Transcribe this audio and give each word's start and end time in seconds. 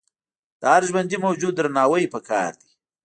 د 0.59 0.61
هر 0.73 0.81
ژوندي 0.89 1.17
موجود 1.25 1.53
درناوی 1.55 2.11
پکار 2.13 2.51
دی. 2.61 2.69